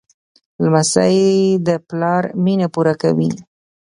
[0.63, 1.19] لمسی
[1.67, 3.29] د پلار مینه پوره کوي.